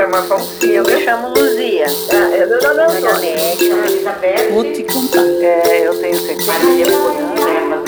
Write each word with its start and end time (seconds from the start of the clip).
chamo 0.00 0.16
Afonso. 0.16 0.66
Eu 0.66 0.84
me 0.84 1.04
chamo 1.04 1.28
Luzia. 1.28 1.86
Ah, 2.12 2.36
eu 2.36 2.48
não, 2.48 2.58
não, 2.58 2.74
não. 2.74 3.00
Janete, 3.00 3.64
Elizabeth. 3.64 4.50
Vou 4.52 4.64
te 4.64 4.82
contar. 4.84 5.20
É, 5.20 5.86
eu 5.86 5.94
tenho 6.00 6.18
Maria 6.46 6.86
Furana. 6.86 7.82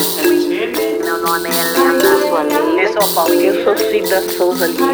Meu 1.02 1.18
nome 1.18 1.48
é 1.48 1.52
Helena 1.52 2.28
Soalim. 2.28 2.80
Eu 2.80 2.92
sou 2.92 3.14
Paulo. 3.14 3.32
Eu 3.32 3.64
sou 3.64 3.76
Cida 3.78 4.20
Souza 4.36 4.66
Lima. 4.66 4.92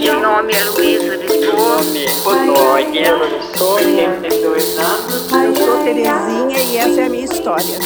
Meu 0.00 0.20
nome 0.20 0.54
é 0.54 0.64
Luísa 0.64 1.16
Lisboa. 1.16 1.78
Otônia. 2.24 3.14
Sou 3.56 3.74
82 3.74 4.78
anos. 4.78 5.32
Eu 5.32 5.54
sou 5.54 5.84
Terezinha 5.84 6.58
e 6.72 6.76
essa 6.78 7.00
é 7.00 7.04
a 7.04 7.08
minha 7.08 7.24
história. 7.24 7.78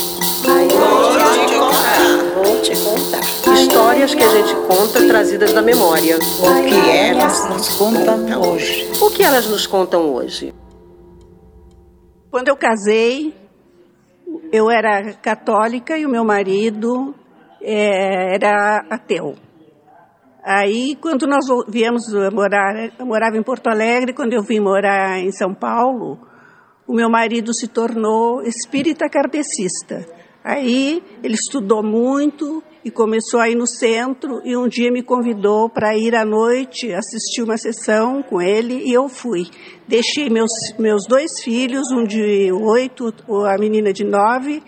Contar. 0.42 1.59
Vou 2.34 2.62
te 2.62 2.72
contar. 2.84 3.20
Histórias 3.54 4.14
que 4.14 4.22
a 4.22 4.28
gente 4.28 4.54
conta 4.66 5.06
trazidas 5.06 5.52
da 5.52 5.60
memória. 5.60 6.16
O 6.16 6.68
que 6.68 6.90
elas 6.90 7.48
nos 7.48 7.68
contam 7.76 8.40
hoje. 8.40 8.90
O 9.00 9.10
que 9.10 9.24
elas 9.24 9.48
nos 9.48 9.66
contam 9.66 10.14
hoje? 10.14 10.54
Quando 12.30 12.48
eu 12.48 12.56
casei, 12.56 13.34
eu 14.52 14.70
era 14.70 15.12
católica 15.14 15.98
e 15.98 16.06
o 16.06 16.08
meu 16.08 16.24
marido 16.24 17.14
é, 17.60 18.36
era 18.36 18.86
ateu. 18.88 19.34
Aí, 20.42 20.96
quando 21.00 21.26
nós 21.26 21.44
viemos 21.68 22.02
morar, 22.32 22.92
eu 22.98 23.04
morava 23.04 23.36
em 23.36 23.42
Porto 23.42 23.68
Alegre, 23.68 24.14
quando 24.14 24.32
eu 24.32 24.42
vim 24.42 24.60
morar 24.60 25.18
em 25.18 25.32
São 25.32 25.52
Paulo, 25.52 26.18
o 26.86 26.94
meu 26.94 27.10
marido 27.10 27.52
se 27.52 27.68
tornou 27.68 28.42
espírita 28.42 29.08
kardecista. 29.08 30.19
Aí 30.42 31.02
ele 31.22 31.34
estudou 31.34 31.82
muito 31.82 32.62
e 32.82 32.90
começou 32.90 33.40
a 33.40 33.48
ir 33.48 33.54
no 33.54 33.66
centro 33.66 34.40
e 34.42 34.56
um 34.56 34.66
dia 34.66 34.90
me 34.90 35.02
convidou 35.02 35.68
para 35.68 35.96
ir 35.96 36.14
à 36.14 36.24
noite 36.24 36.92
assistir 36.92 37.42
uma 37.42 37.58
sessão 37.58 38.22
com 38.22 38.40
ele 38.40 38.82
e 38.84 38.92
eu 38.92 39.08
fui. 39.08 39.46
Deixei 39.86 40.30
meus, 40.30 40.50
meus 40.78 41.06
dois 41.06 41.42
filhos, 41.42 41.90
um 41.92 42.04
de 42.04 42.50
oito, 42.52 43.12
a 43.46 43.58
menina 43.58 43.92
de 43.92 44.04
nove, 44.04 44.62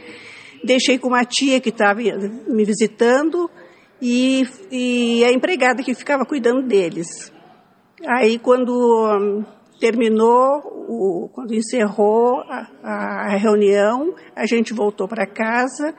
deixei 0.63 0.99
com 0.99 1.09
uma 1.09 1.25
tia 1.25 1.59
que 1.59 1.71
estava 1.71 2.01
me 2.47 2.65
visitando 2.65 3.51
e, 4.01 4.47
e 4.71 5.25
a 5.25 5.33
empregada 5.33 5.83
que 5.83 5.95
ficava 5.95 6.27
cuidando 6.27 6.67
deles. 6.67 7.33
Aí 8.07 8.39
quando 8.39 9.43
terminou, 9.83 10.63
o, 10.89 11.29
quando 11.35 11.53
encerrou 11.53 12.41
a, 12.49 13.33
a 13.33 13.37
reunião, 13.37 14.15
a 14.37 14.47
gente 14.47 14.73
voltou 14.73 15.09
para 15.09 15.27
casa 15.27 15.93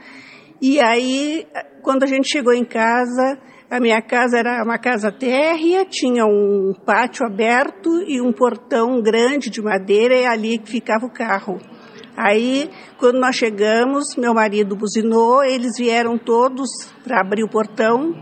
e 0.62 0.80
aí 0.80 1.46
quando 1.82 2.04
a 2.04 2.08
gente 2.08 2.30
chegou 2.30 2.54
em 2.54 2.64
casa, 2.64 3.38
a 3.70 3.82
minha 3.82 4.02
casa 4.02 4.38
era 4.38 4.64
uma 4.64 4.78
casa 4.78 5.12
térrea, 5.12 5.84
tinha 5.84 6.26
um 6.26 6.74
pátio 6.86 7.26
aberto 7.26 7.90
e 8.08 8.22
um 8.22 8.32
portão 8.32 9.02
grande 9.02 9.50
de 9.50 9.62
madeira 9.62 10.16
e 10.16 10.26
ali 10.26 10.58
que 10.60 10.72
ficava 10.72 11.06
o 11.06 11.12
carro. 11.12 11.60
Aí, 12.16 12.70
quando 12.98 13.20
nós 13.20 13.36
chegamos, 13.36 14.16
meu 14.16 14.34
marido 14.34 14.78
buzinou, 14.78 15.44
eles 15.44 15.74
vieram 15.78 16.18
todos 16.18 16.70
para 17.04 17.20
abrir 17.20 17.44
o 17.44 17.50
portão. 17.50 18.14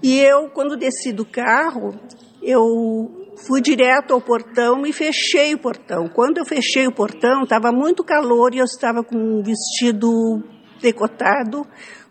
E 0.00 0.20
eu, 0.20 0.50
quando 0.50 0.76
desci 0.76 1.10
do 1.10 1.24
carro, 1.24 1.98
eu 2.42 3.21
fui 3.46 3.60
direto 3.60 4.12
ao 4.12 4.20
portão 4.20 4.86
e 4.86 4.92
fechei 4.92 5.54
o 5.54 5.58
portão. 5.58 6.08
Quando 6.08 6.38
eu 6.38 6.44
fechei 6.44 6.86
o 6.86 6.92
portão, 6.92 7.42
estava 7.42 7.72
muito 7.72 8.04
calor 8.04 8.54
e 8.54 8.58
eu 8.58 8.64
estava 8.64 9.02
com 9.02 9.16
um 9.16 9.42
vestido 9.42 10.42
decotado, 10.80 11.66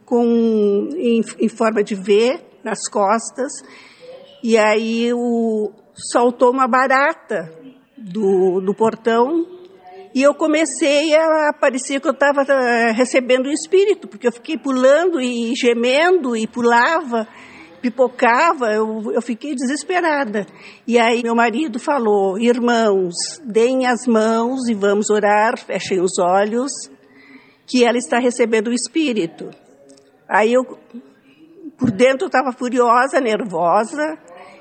com 0.06 0.90
em, 0.96 1.22
em 1.40 1.50
forma 1.50 1.84
de 1.84 1.96
V 1.96 2.40
nas 2.64 2.88
costas. 2.88 3.52
E 4.44 4.58
aí 4.58 5.14
o, 5.14 5.72
soltou 5.94 6.52
uma 6.52 6.68
barata 6.68 7.52
do, 7.98 8.60
do 8.60 8.74
portão 8.74 9.46
e 10.14 10.22
eu 10.22 10.34
comecei 10.34 11.16
a 11.16 11.54
parecer 11.54 12.02
que 12.02 12.08
eu 12.08 12.12
estava 12.12 12.42
eh, 12.42 12.92
recebendo 12.92 13.46
o 13.46 13.52
espírito, 13.52 14.10
porque 14.10 14.28
eu 14.28 14.32
fiquei 14.32 14.58
pulando 14.58 15.22
e 15.22 15.56
gemendo 15.56 16.36
e 16.36 16.46
pulava, 16.46 17.26
pipocava, 17.82 18.72
eu, 18.72 19.12
eu 19.12 19.22
fiquei 19.22 19.56
desesperada. 19.56 20.46
E 20.88 21.00
aí 21.00 21.24
meu 21.24 21.36
marido 21.36 21.80
falou: 21.80 22.38
Irmãos, 22.38 23.16
deem 23.44 23.88
as 23.88 24.06
mãos 24.08 24.70
e 24.70 24.74
vamos 24.74 25.10
orar, 25.10 25.58
fechem 25.58 26.00
os 26.00 26.20
olhos, 26.20 26.72
que 27.66 27.84
ela 27.84 27.98
está 27.98 28.20
recebendo 28.20 28.68
o 28.68 28.74
espírito. 28.74 29.50
Aí 30.30 30.54
eu, 30.54 30.64
por 31.78 31.92
dentro, 31.92 32.26
eu 32.26 32.28
estava 32.28 32.52
furiosa, 32.52 33.20
nervosa, 33.20 34.18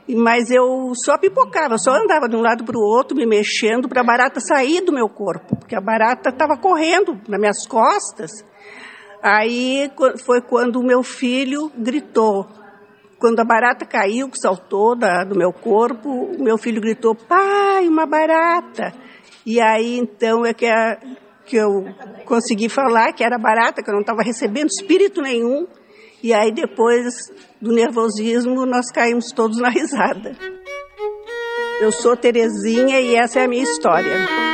mas 0.08 0.50
eu 0.50 0.92
só 1.04 1.18
pipocava, 1.18 1.78
só 1.78 1.92
andava 1.92 2.28
de 2.28 2.36
um 2.36 2.40
lado 2.40 2.64
para 2.64 2.76
o 2.76 2.82
outro, 2.82 3.16
me 3.16 3.26
mexendo 3.26 3.88
para 3.88 4.00
a 4.00 4.04
barata 4.04 4.40
sair 4.40 4.80
do 4.80 4.92
meu 4.92 5.08
corpo, 5.08 5.56
porque 5.56 5.76
a 5.76 5.80
barata 5.80 6.30
estava 6.30 6.56
correndo 6.56 7.20
nas 7.28 7.38
minhas 7.38 7.66
costas. 7.66 8.44
Aí 9.22 9.90
foi 10.24 10.40
quando 10.40 10.80
o 10.80 10.82
meu 10.82 11.02
filho 11.02 11.70
gritou. 11.76 12.59
Quando 13.20 13.38
a 13.38 13.44
barata 13.44 13.84
caiu, 13.84 14.30
que 14.30 14.38
saltou 14.38 14.96
da, 14.96 15.24
do 15.24 15.36
meu 15.36 15.52
corpo, 15.52 16.08
o 16.08 16.42
meu 16.42 16.56
filho 16.56 16.80
gritou: 16.80 17.14
Pai, 17.14 17.86
uma 17.86 18.06
barata! 18.06 18.94
E 19.44 19.60
aí 19.60 19.98
então 19.98 20.46
é 20.46 20.54
que, 20.54 20.64
a, 20.64 20.98
que 21.44 21.56
eu 21.56 21.84
consegui 22.24 22.70
falar 22.70 23.12
que 23.12 23.22
era 23.22 23.38
barata, 23.38 23.82
que 23.82 23.90
eu 23.90 23.94
não 23.94 24.00
estava 24.00 24.22
recebendo 24.22 24.68
espírito 24.68 25.20
nenhum. 25.20 25.66
E 26.22 26.32
aí 26.32 26.50
depois 26.50 27.30
do 27.60 27.72
nervosismo 27.72 28.64
nós 28.64 28.90
caímos 28.90 29.32
todos 29.32 29.58
na 29.58 29.68
risada. 29.68 30.34
Eu 31.78 31.92
sou 31.92 32.16
Terezinha 32.16 33.00
e 33.00 33.14
essa 33.14 33.40
é 33.40 33.44
a 33.44 33.48
minha 33.48 33.62
história. 33.62 34.49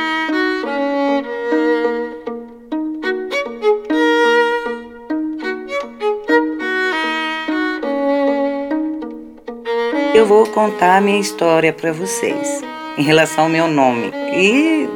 Eu 10.17 10.25
vou 10.25 10.47
contar 10.47 10.97
a 10.97 11.01
minha 11.01 11.19
história 11.19 11.71
para 11.71 11.91
vocês 11.91 12.63
em 12.97 13.03
relação 13.03 13.43
ao 13.43 13.49
meu 13.51 13.67
nome. 13.67 14.11
E 14.33 14.89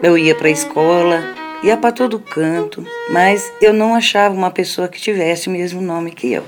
eu 0.00 0.16
ia 0.16 0.32
para 0.32 0.46
a 0.46 0.52
escola, 0.52 1.24
ia 1.60 1.76
para 1.76 1.90
todo 1.90 2.20
canto, 2.20 2.86
mas 3.10 3.52
eu 3.60 3.72
não 3.72 3.96
achava 3.96 4.32
uma 4.32 4.52
pessoa 4.52 4.86
que 4.86 5.00
tivesse 5.00 5.48
o 5.48 5.50
mesmo 5.50 5.82
nome 5.82 6.12
que 6.12 6.32
eu. 6.32 6.44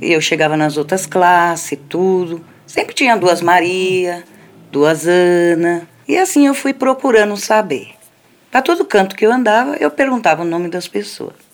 Eu 0.00 0.20
chegava 0.20 0.56
nas 0.56 0.76
outras 0.76 1.06
classes, 1.06 1.76
tudo, 1.88 2.40
sempre 2.64 2.94
tinha 2.94 3.16
duas 3.16 3.42
Maria, 3.42 4.22
duas 4.70 5.08
Ana, 5.08 5.88
e 6.06 6.16
assim 6.16 6.46
eu 6.46 6.54
fui 6.54 6.72
procurando 6.72 7.36
saber. 7.36 7.88
Para 8.48 8.62
todo 8.62 8.84
canto 8.84 9.16
que 9.16 9.26
eu 9.26 9.32
andava, 9.32 9.74
eu 9.80 9.90
perguntava 9.90 10.42
o 10.42 10.46
nome 10.46 10.68
das 10.68 10.86
pessoas. 10.86 11.49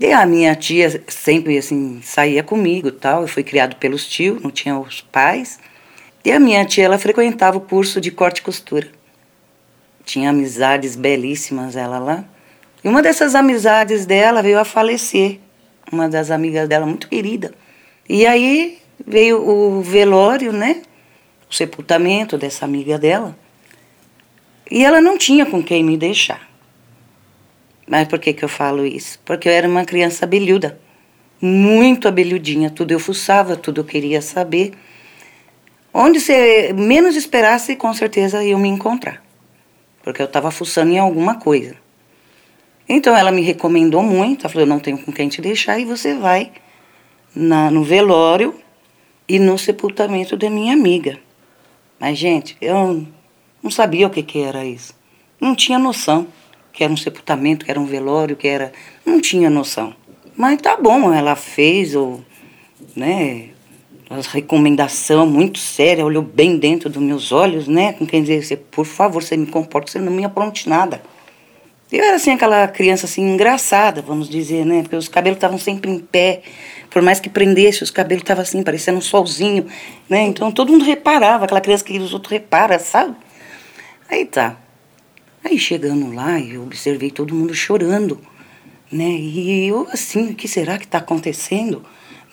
E 0.00 0.12
a 0.12 0.24
minha 0.24 0.56
tia 0.56 1.04
sempre 1.06 1.58
assim 1.58 2.00
saía 2.02 2.42
comigo, 2.42 2.90
tal. 2.90 3.22
Eu 3.22 3.28
fui 3.28 3.44
criado 3.44 3.76
pelos 3.76 4.08
tios, 4.08 4.42
não 4.42 4.50
tinha 4.50 4.76
os 4.76 5.02
pais. 5.02 5.60
E 6.24 6.32
a 6.32 6.40
minha 6.40 6.64
tia 6.64 6.86
ela 6.86 6.98
frequentava 6.98 7.58
o 7.58 7.60
curso 7.60 8.00
de 8.00 8.10
corte 8.10 8.38
e 8.38 8.42
costura 8.42 8.88
tinha 10.10 10.30
amizades 10.30 10.96
belíssimas 10.96 11.76
ela 11.76 12.00
lá. 12.00 12.24
E 12.82 12.88
uma 12.88 13.00
dessas 13.00 13.36
amizades 13.36 14.06
dela 14.06 14.42
veio 14.42 14.58
a 14.58 14.64
falecer, 14.64 15.38
uma 15.92 16.08
das 16.08 16.32
amigas 16.32 16.68
dela 16.68 16.84
muito 16.84 17.08
querida. 17.08 17.54
E 18.08 18.26
aí 18.26 18.78
veio 19.06 19.40
o 19.48 19.80
velório, 19.80 20.52
né? 20.52 20.82
O 21.48 21.54
sepultamento 21.54 22.36
dessa 22.36 22.64
amiga 22.64 22.98
dela. 22.98 23.36
E 24.68 24.84
ela 24.84 25.00
não 25.00 25.16
tinha 25.16 25.46
com 25.46 25.62
quem 25.62 25.84
me 25.84 25.96
deixar. 25.96 26.49
Mas 27.90 28.08
por 28.08 28.18
que, 28.18 28.32
que 28.32 28.42
eu 28.42 28.48
falo 28.48 28.86
isso? 28.86 29.20
Porque 29.26 29.46
eu 29.46 29.52
era 29.52 29.68
uma 29.68 29.84
criança 29.84 30.24
abelhuda, 30.24 30.80
muito 31.42 32.08
abelhudinha, 32.08 32.70
tudo 32.70 32.92
eu 32.92 32.98
fuçava, 32.98 33.54
tudo 33.54 33.82
eu 33.82 33.84
queria 33.84 34.22
saber. 34.22 34.72
Onde 35.92 36.20
você 36.20 36.72
menos 36.72 37.16
esperasse, 37.16 37.76
com 37.76 37.92
certeza 37.92 38.42
iam 38.42 38.58
me 38.58 38.68
encontrar 38.68 39.22
porque 40.02 40.22
eu 40.22 40.26
estava 40.26 40.50
fuçando 40.50 40.92
em 40.92 40.98
alguma 40.98 41.36
coisa. 41.36 41.76
Então 42.88 43.16
ela 43.16 43.30
me 43.30 43.42
recomendou 43.42 44.02
muito, 44.02 44.42
ela 44.42 44.48
falou, 44.48 44.66
eu 44.66 44.68
não 44.68 44.80
tenho 44.80 44.98
com 44.98 45.12
quem 45.12 45.28
te 45.28 45.40
deixar 45.40 45.78
e 45.78 45.84
você 45.84 46.14
vai 46.14 46.50
na, 47.34 47.70
no 47.70 47.84
velório 47.84 48.54
e 49.28 49.38
no 49.38 49.56
sepultamento 49.56 50.36
da 50.36 50.50
minha 50.50 50.72
amiga. 50.72 51.18
Mas, 51.98 52.18
gente, 52.18 52.56
eu 52.60 53.06
não 53.62 53.70
sabia 53.70 54.06
o 54.06 54.10
que, 54.10 54.22
que 54.22 54.40
era 54.40 54.64
isso. 54.64 54.94
Não 55.40 55.54
tinha 55.54 55.78
noção 55.78 56.26
que 56.72 56.84
era 56.84 56.92
um 56.92 56.96
sepultamento, 56.96 57.64
que 57.64 57.70
era 57.70 57.80
um 57.80 57.86
velório, 57.86 58.36
que 58.36 58.48
era... 58.48 58.72
Não 59.04 59.20
tinha 59.20 59.50
noção. 59.50 59.94
Mas 60.36 60.60
tá 60.60 60.76
bom, 60.76 61.12
ela 61.12 61.36
fez, 61.36 61.94
ou, 61.94 62.22
né, 62.96 63.50
uma 64.10 64.20
recomendação 64.22 65.24
muito 65.24 65.58
séria, 65.58 66.04
olhou 66.04 66.22
bem 66.22 66.58
dentro 66.58 66.90
dos 66.90 67.00
meus 67.00 67.30
olhos, 67.30 67.68
né? 67.68 67.92
Com 67.92 68.04
quem 68.04 68.24
dizer, 68.24 68.56
por 68.70 68.84
favor, 68.84 69.22
você 69.22 69.36
me 69.36 69.46
comporta, 69.46 69.92
você 69.92 70.00
não 70.00 70.10
me 70.10 70.24
apronte 70.24 70.68
nada. 70.68 71.00
Eu 71.92 72.04
era 72.04 72.16
assim, 72.16 72.32
aquela 72.32 72.66
criança 72.66 73.06
assim, 73.06 73.22
engraçada, 73.22 74.02
vamos 74.02 74.28
dizer, 74.28 74.64
né? 74.64 74.82
Porque 74.82 74.96
os 74.96 75.08
cabelos 75.08 75.36
estavam 75.36 75.58
sempre 75.58 75.90
em 75.90 75.98
pé. 75.98 76.42
Por 76.88 77.02
mais 77.02 77.20
que 77.20 77.28
prendesse, 77.28 77.84
os 77.84 77.90
cabelos 77.90 78.22
estavam 78.22 78.42
assim, 78.42 78.62
parecendo 78.62 78.98
um 78.98 79.02
solzinho, 79.02 79.66
né? 80.08 80.22
Então 80.22 80.50
todo 80.50 80.72
mundo 80.72 80.84
reparava, 80.84 81.44
aquela 81.44 81.60
criança 81.60 81.84
que 81.84 81.96
os 81.98 82.12
outros 82.12 82.32
reparam, 82.32 82.78
sabe? 82.80 83.14
Aí 84.08 84.24
tá. 84.24 84.56
Aí 85.44 85.58
chegando 85.58 86.12
lá, 86.12 86.38
eu 86.38 86.62
observei 86.62 87.10
todo 87.10 87.34
mundo 87.34 87.54
chorando, 87.54 88.20
né? 88.92 89.08
E 89.08 89.66
eu 89.66 89.88
assim, 89.90 90.30
o 90.30 90.34
que 90.34 90.46
será 90.46 90.78
que 90.78 90.84
está 90.84 90.98
acontecendo? 90.98 91.84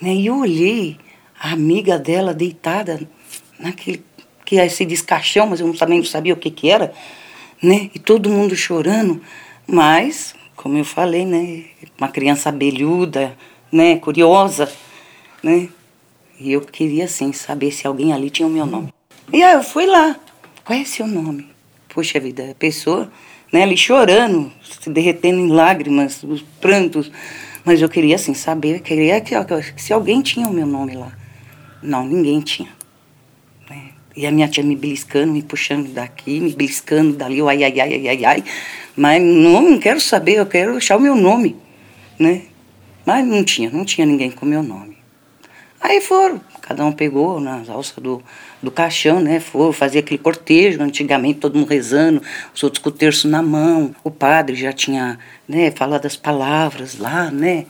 Né? 0.01 0.13
E 0.13 0.27
eu 0.27 0.37
olhei 0.37 0.97
a 1.39 1.51
amiga 1.51 1.97
dela 1.97 2.33
deitada 2.33 2.99
naquele 3.59 4.03
que 4.45 4.59
é 4.59 4.65
esse 4.65 4.85
descaixão, 4.85 5.45
mas 5.47 5.59
eu 5.59 5.73
também 5.73 5.97
não 5.97 6.05
sabia 6.05 6.33
o 6.33 6.37
que 6.37 6.49
que 6.49 6.69
era, 6.69 6.93
né? 7.61 7.89
E 7.93 7.99
todo 7.99 8.29
mundo 8.29 8.55
chorando, 8.55 9.21
mas 9.67 10.33
como 10.55 10.77
eu 10.77 10.85
falei, 10.85 11.25
né? 11.25 11.65
Uma 11.97 12.07
criança 12.07 12.49
abelhuda, 12.49 13.37
né? 13.71 13.97
Curiosa, 13.97 14.71
né? 15.43 15.69
E 16.39 16.53
eu 16.53 16.61
queria 16.61 17.05
assim 17.05 17.33
saber 17.33 17.71
se 17.71 17.85
alguém 17.85 18.13
ali 18.13 18.29
tinha 18.29 18.47
o 18.47 18.51
meu 18.51 18.65
nome. 18.65 18.93
E 19.33 19.43
aí 19.43 19.53
eu 19.53 19.63
fui 19.63 19.85
lá. 19.85 20.15
Qual 20.63 20.77
é 20.77 20.85
seu 20.85 21.07
nome? 21.07 21.56
Poxa 21.97 22.19
vida, 22.19 22.51
a 22.51 22.53
pessoa, 22.53 23.11
né, 23.51 23.63
ali 23.63 23.75
chorando, 23.75 24.51
se 24.61 24.87
derretendo 24.87 25.39
em 25.39 25.47
lágrimas, 25.47 26.21
os 26.21 26.43
prantos. 26.61 27.11
Mas 27.65 27.81
eu 27.81 27.89
queria 27.89 28.17
assim 28.17 28.35
saber, 28.35 28.81
queria 28.81 29.19
que, 29.19 29.33
se 29.77 29.91
alguém 29.91 30.21
tinha 30.21 30.47
o 30.47 30.53
meu 30.53 30.67
nome 30.67 30.95
lá. 30.95 31.11
Não, 31.81 32.05
ninguém 32.05 32.39
tinha. 32.41 32.69
Né? 33.67 33.85
E 34.15 34.27
a 34.27 34.31
minha 34.31 34.47
tia 34.47 34.63
me 34.63 34.75
beliscando, 34.75 35.33
me 35.33 35.41
puxando 35.41 35.91
daqui, 35.91 36.39
me 36.39 36.53
beliscando 36.53 37.17
dali, 37.17 37.41
ai, 37.41 37.63
ai, 37.63 37.79
ai, 37.79 37.93
ai, 37.95 38.07
ai, 38.09 38.25
ai. 38.25 38.43
Mas 38.95 39.19
não, 39.19 39.71
não 39.71 39.79
quero 39.79 39.99
saber, 39.99 40.35
eu 40.35 40.45
quero 40.45 40.77
achar 40.77 40.97
o 40.97 41.01
meu 41.01 41.15
nome, 41.15 41.55
né? 42.19 42.43
Mas 43.03 43.25
não 43.25 43.43
tinha, 43.43 43.71
não 43.71 43.83
tinha 43.83 44.05
ninguém 44.05 44.29
com 44.29 44.45
o 44.45 44.49
meu 44.49 44.61
nome. 44.61 44.96
Aí 45.79 46.01
foram, 46.01 46.41
cada 46.61 46.83
um 46.83 46.91
pegou 46.91 47.39
nas 47.39 47.69
alças 47.69 47.95
do, 47.97 48.21
do 48.61 48.71
caixão, 48.71 49.19
né? 49.19 49.39
Foram 49.39 49.71
fazer 49.71 49.99
aquele 49.99 50.17
cortejo, 50.17 50.81
antigamente 50.81 51.39
todo 51.39 51.57
mundo 51.57 51.69
rezando, 51.69 52.21
os 52.53 52.63
outros 52.63 52.81
com 52.81 52.89
o 52.89 52.91
terço 52.91 53.27
na 53.27 53.41
mão. 53.41 53.95
O 54.03 54.09
padre 54.09 54.55
já 54.55 54.73
tinha, 54.73 55.19
né, 55.47 55.71
falado 55.71 56.05
as 56.05 56.15
palavras 56.15 56.97
lá, 56.97 57.29
né? 57.29 57.65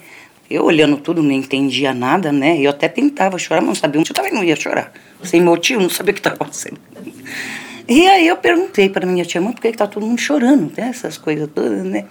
Eu 0.49 0.63
olhando 0.63 0.95
tudo, 0.97 1.21
não 1.21 1.31
entendia 1.31 1.93
nada, 1.93 2.31
né? 2.31 2.57
Eu 2.59 2.69
até 2.69 2.87
tentava 2.87 3.37
chorar, 3.37 3.59
mas 3.59 3.67
não 3.67 3.75
sabia 3.75 4.01
eu 4.01 4.13
também 4.13 4.33
não 4.33 4.43
ia 4.43 4.55
chorar. 4.55 4.93
Sem 5.21 5.41
motivo, 5.41 5.81
não 5.81 5.89
sabia 5.89 6.11
o 6.11 6.13
que 6.13 6.21
estava 6.21 6.35
acontecendo. 6.35 6.79
E 7.87 8.07
aí 8.07 8.27
eu 8.27 8.37
perguntei 8.37 8.89
para 8.89 9.05
minha 9.05 9.25
tia, 9.25 9.41
mãe, 9.41 9.51
por 9.51 9.61
que 9.61 9.67
está 9.67 9.85
todo 9.85 10.05
mundo 10.05 10.19
chorando, 10.19 10.71
né? 10.77 10.89
Essas 10.89 11.17
coisas 11.17 11.49
todas, 11.53 11.83
né? 11.83 12.05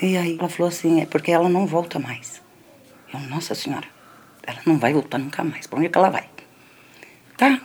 E 0.00 0.16
aí 0.16 0.36
ela 0.38 0.48
falou 0.48 0.68
assim, 0.68 1.00
é 1.02 1.06
porque 1.06 1.30
ela 1.30 1.48
não 1.48 1.66
volta 1.66 1.98
mais. 1.98 2.40
Eu, 3.12 3.20
nossa 3.20 3.54
senhora, 3.54 3.86
ela 4.46 4.60
não 4.66 4.78
vai 4.78 4.92
voltar 4.92 5.18
nunca 5.18 5.42
mais. 5.44 5.66
Para 5.66 5.78
onde 5.78 5.86
é 5.86 5.90
que 5.90 5.98
ela 5.98 6.10
vai? 6.10 6.24
Tá. 7.36 7.60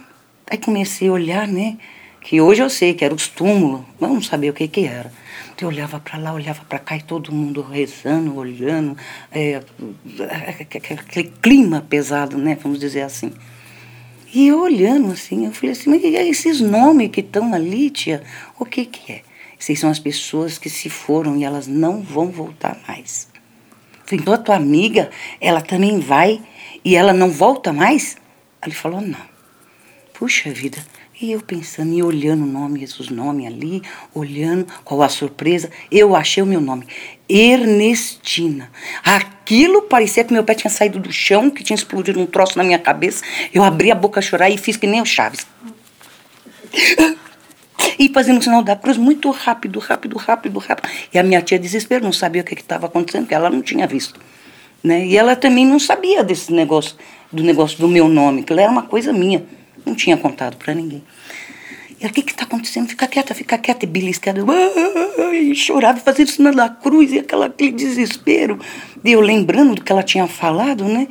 Aí 0.50 0.58
comecei 0.58 1.10
a 1.10 1.12
olhar, 1.12 1.48
né? 1.48 1.78
Que 2.22 2.42
hoje 2.42 2.62
eu 2.62 2.70
sei 2.70 2.94
que 2.94 3.06
eram 3.06 3.16
os 3.16 3.28
túmulos, 3.28 3.82
não 4.00 4.22
sabia 4.22 4.52
o 4.52 4.54
que 4.54 4.68
que 4.68 4.86
era. 4.86 5.12
Então 5.54 5.70
eu 5.70 5.74
olhava 5.74 6.00
para 6.00 6.18
lá, 6.18 6.34
olhava 6.34 6.64
para 6.66 6.80
cá 6.80 6.96
e 6.98 7.02
todo 7.02 7.32
mundo 7.32 7.62
rezando, 7.62 8.36
olhando, 8.36 8.98
é, 9.32 9.62
aquele 11.00 11.32
clima 11.42 11.86
pesado, 11.88 12.38
né? 12.38 12.58
Vamos 12.62 12.80
dizer 12.80 13.02
assim. 13.02 13.34
E 14.34 14.48
eu 14.48 14.60
olhando 14.62 15.12
assim, 15.12 15.46
eu 15.46 15.52
falei 15.52 15.72
assim, 15.72 15.90
mas 15.90 16.04
esses 16.04 16.60
nomes 16.60 17.10
que 17.10 17.22
estão 17.22 17.54
ali, 17.54 17.90
tia, 17.90 18.22
o 18.60 18.66
que 18.66 18.86
que 18.86 19.14
é? 19.14 19.22
Essas 19.60 19.80
são 19.80 19.90
as 19.90 20.00
pessoas 20.00 20.58
que 20.58 20.70
se 20.70 20.90
foram 20.90 21.36
e 21.38 21.44
elas 21.44 21.66
não 21.66 22.02
vão 22.02 22.30
voltar 22.30 22.78
mais. 22.88 23.28
Então 24.12 24.34
a 24.34 24.38
tua 24.38 24.56
amiga, 24.56 25.10
ela 25.42 25.62
também 25.62 26.00
vai 26.00 26.42
e 26.84 26.96
ela 26.96 27.14
não 27.14 27.30
volta 27.30 27.72
mais? 27.74 28.18
Ele 28.66 28.76
falou, 28.76 29.02
não. 29.02 29.38
Puxa 30.14 30.50
vida. 30.52 30.78
E 31.20 31.32
eu 31.32 31.42
pensando 31.42 31.94
e 31.94 32.04
olhando 32.04 32.44
o 32.44 32.48
nome, 32.48 32.84
os 32.84 33.10
nomes 33.10 33.48
ali, 33.48 33.82
olhando, 34.14 34.68
qual 34.84 35.02
a 35.02 35.10
surpresa, 35.10 35.72
eu 35.92 36.16
achei 36.16 36.44
o 36.44 36.46
meu 36.46 36.62
nome. 36.62 36.86
Ernestina. 37.28 38.72
Aquilo 39.04 39.84
parecia 39.84 40.24
que 40.24 40.32
meu 40.32 40.44
pé 40.44 40.54
tinha 40.54 40.70
saído 40.70 41.00
do 41.00 41.12
chão, 41.12 41.50
que 41.50 41.64
tinha 41.64 41.76
explodido 41.76 42.20
um 42.20 42.28
troço 42.28 42.56
na 42.56 42.64
minha 42.64 42.78
cabeça. 42.78 43.24
Eu 43.52 43.64
abri 43.64 43.90
a 43.90 43.96
boca 43.96 44.20
a 44.20 44.22
chorar 44.22 44.50
e 44.52 44.60
fiz 44.60 44.78
que 44.78 44.86
nem 44.86 45.02
o 45.02 45.06
Chaves. 45.06 45.48
E 47.98 48.10
fazendo 48.10 48.40
o 48.40 48.44
sinal 48.44 48.64
da 48.64 48.76
cruz 48.76 48.96
muito 48.96 49.32
rápido, 49.32 49.80
rápido, 49.80 50.18
rápido, 50.18 50.60
rápido. 50.60 50.90
E 51.12 51.18
a 51.18 51.24
minha 51.24 51.42
tia 51.42 51.58
desespero, 51.58 52.04
não 52.04 52.14
sabia 52.14 52.44
o 52.44 52.46
que 52.46 52.54
estava 52.54 52.86
acontecendo, 52.86 53.24
porque 53.24 53.34
ela 53.34 53.50
não 53.50 53.64
tinha 53.64 53.88
visto. 53.88 54.20
Né? 54.84 55.06
E 55.06 55.18
ela 55.18 55.36
também 55.36 55.66
não 55.66 55.80
sabia 55.80 56.24
desse 56.24 56.54
negócio, 56.54 56.96
do 57.32 57.44
negócio 57.44 57.78
do 57.80 57.88
meu 57.88 58.08
nome, 58.08 58.44
que 58.44 58.54
era 58.54 58.72
uma 58.72 58.84
coisa 58.84 59.12
minha. 59.12 59.44
Não 59.86 59.96
tinha 59.96 60.18
contado 60.18 60.58
para 60.58 60.74
ninguém. 60.74 61.04
E 62.00 62.04
ela, 62.04 62.12
o 62.12 62.14
que 62.14 62.22
está 62.22 62.44
acontecendo? 62.44 62.88
Fica 62.88 63.08
quieta, 63.08 63.34
fica 63.34 63.58
quieta. 63.58 63.86
E 63.86 63.88
beliscada, 63.88 64.40
e 65.34 65.56
chorava, 65.56 66.00
fazia 66.00 66.26
o 66.26 66.56
da 66.56 66.70
cruz, 66.70 67.12
e 67.12 67.20
aquela, 67.20 67.48
aquele 67.48 67.72
desespero. 67.72 68.60
E 69.04 69.12
eu 69.12 69.20
lembrando 69.20 69.76
do 69.76 69.84
que 69.84 69.92
ela 69.92 70.04
tinha 70.04 70.28
falado, 70.28 70.84
né? 70.86 71.08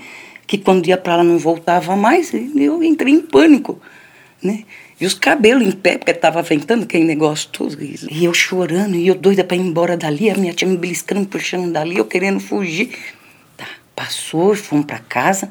Que 0.46 0.56
quando 0.58 0.86
ia 0.86 0.96
para 0.96 1.16
lá 1.16 1.24
não 1.24 1.38
voltava 1.38 1.96
mais, 1.96 2.32
eu 2.32 2.82
entrei 2.84 3.14
em 3.14 3.20
pânico, 3.20 3.80
né? 4.40 4.64
E 4.98 5.04
os 5.04 5.12
cabelos 5.12 5.66
em 5.66 5.72
pé, 5.72 5.98
porque 5.98 6.12
estava 6.12 6.40
ventando 6.40 6.84
aquele 6.84 7.04
negócio 7.04 7.50
todo. 7.50 7.76
E 7.82 8.24
eu 8.24 8.32
chorando, 8.32 8.94
e 8.94 9.08
eu 9.08 9.14
doida 9.14 9.44
para 9.44 9.56
ir 9.56 9.60
embora 9.60 9.96
dali, 9.96 10.30
a 10.30 10.34
minha 10.34 10.54
tia 10.54 10.66
me 10.66 10.76
beliscando, 10.76 11.26
puxando 11.26 11.70
dali, 11.70 11.98
eu 11.98 12.04
querendo 12.04 12.40
fugir. 12.40 12.90
Passou, 13.96 14.54
fomos 14.54 14.84
para 14.84 14.98
casa, 14.98 15.50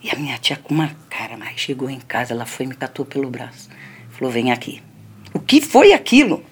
e 0.00 0.10
a 0.10 0.14
minha 0.14 0.38
tia 0.38 0.56
com 0.56 0.72
uma 0.72 0.90
cara, 1.10 1.36
mas 1.36 1.60
chegou 1.60 1.90
em 1.90 1.98
casa, 2.00 2.32
ela 2.32 2.46
foi 2.46 2.64
e 2.64 2.68
me 2.68 2.74
catou 2.74 3.04
pelo 3.04 3.28
braço. 3.28 3.68
Falou, 4.10 4.32
vem 4.32 4.52
aqui. 4.52 4.80
O 5.34 5.40
que 5.40 5.60
foi 5.60 5.92
aquilo? 5.92 6.44